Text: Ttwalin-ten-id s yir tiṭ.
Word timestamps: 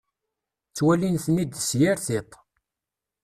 Ttwalin-ten-id 0.69 1.53
s 1.67 1.69
yir 1.79 1.97
tiṭ. 2.05 2.31